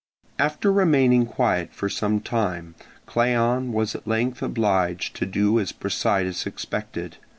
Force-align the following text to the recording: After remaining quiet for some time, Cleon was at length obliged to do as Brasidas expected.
After 0.39 0.71
remaining 0.71 1.27
quiet 1.27 1.71
for 1.73 1.87
some 1.87 2.21
time, 2.21 2.73
Cleon 3.05 3.71
was 3.71 3.93
at 3.93 4.07
length 4.07 4.41
obliged 4.41 5.15
to 5.17 5.27
do 5.27 5.59
as 5.59 5.71
Brasidas 5.71 6.47
expected. 6.47 7.17